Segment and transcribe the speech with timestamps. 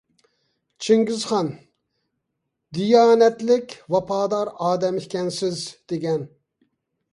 [0.85, 1.51] چىڭگىزخان:
[2.79, 6.29] «دىيانەتلىك، ۋاپادار ئادەم ئىكەنسەن» دېگەن.